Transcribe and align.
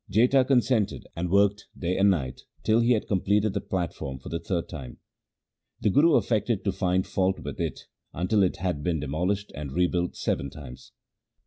Jetha 0.11 0.43
consented 0.47 1.05
and 1.15 1.29
worked 1.29 1.67
day 1.77 1.95
and 1.95 2.09
night 2.09 2.41
till 2.63 2.79
he 2.79 2.93
had 2.93 3.07
completed 3.07 3.53
the 3.53 3.61
platform 3.61 4.17
for 4.17 4.29
the 4.29 4.39
third 4.39 4.67
time. 4.67 4.97
The 5.79 5.91
Guru 5.91 6.15
affected 6.15 6.63
to 6.63 6.71
find 6.71 7.05
fault 7.05 7.37
with 7.41 7.59
it 7.59 7.81
until 8.11 8.41
it 8.41 8.57
had 8.57 8.81
been 8.83 8.99
demolished 8.99 9.51
and 9.53 9.71
rebuilt 9.71 10.15
seven 10.15 10.49
times. 10.49 10.91